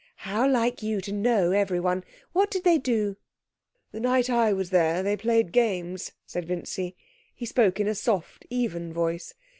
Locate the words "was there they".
4.51-5.15